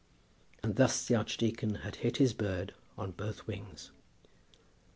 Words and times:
And 0.63 0.77
thus 0.77 1.07
the 1.07 1.13
archdeacon 1.13 1.75
had 1.85 1.97
hit 1.97 2.17
his 2.17 2.33
bird 2.33 2.73
on 2.97 3.11
both 3.11 3.45
wings. 3.45 3.91